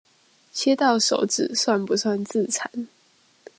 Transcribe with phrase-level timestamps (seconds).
[0.51, 2.87] 切到手指算不算自殘